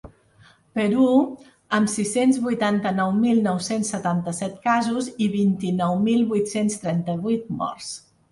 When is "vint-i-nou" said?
5.37-6.01